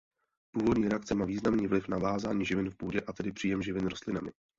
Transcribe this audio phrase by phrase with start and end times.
[0.51, 4.31] Půdní reakce má významný vliv vázání živin v půdě a tedy příjem živin rostlinami.